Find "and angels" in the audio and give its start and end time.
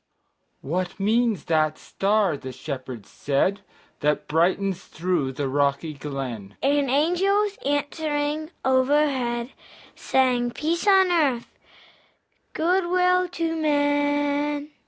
6.63-7.59